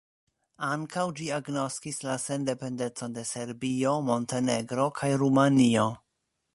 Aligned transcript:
Ankaŭ 0.67 1.03
ĝi 1.19 1.27
agnoskis 1.35 2.01
la 2.07 2.17
sendependecon 2.25 3.15
de 3.19 3.27
Serbio, 3.35 3.95
Montenegro 4.11 4.93
kaj 5.03 5.15
Rumanio. 5.25 5.91